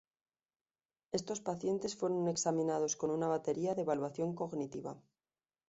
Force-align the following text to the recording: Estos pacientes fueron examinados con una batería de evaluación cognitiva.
Estos 1.11 1.41
pacientes 1.41 1.95
fueron 1.95 2.27
examinados 2.27 2.95
con 2.95 3.11
una 3.11 3.27
batería 3.27 3.75
de 3.75 3.83
evaluación 3.83 4.33
cognitiva. 4.33 4.99